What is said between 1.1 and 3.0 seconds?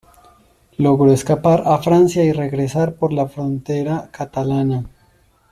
escapar a Francia y regresar